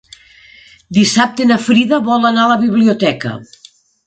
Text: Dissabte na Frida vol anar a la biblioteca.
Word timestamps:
Dissabte 0.97 1.47
na 1.49 1.57
Frida 1.67 2.01
vol 2.09 2.27
anar 2.31 2.47
a 2.47 2.51
la 2.53 2.57
biblioteca. 2.65 3.37